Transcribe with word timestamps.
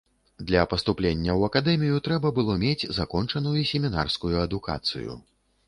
Для 0.47 0.61
паступлення 0.71 1.31
ў 1.39 1.51
акадэмію 1.51 2.01
трэба 2.09 2.33
было 2.39 2.57
мець 2.65 2.89
закончаную 2.99 3.55
семінарскую 3.75 4.35
адукацыю. 4.49 5.11